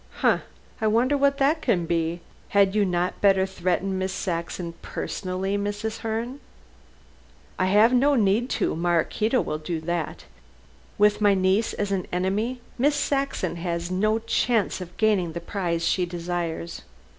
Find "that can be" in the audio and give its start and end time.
1.37-2.21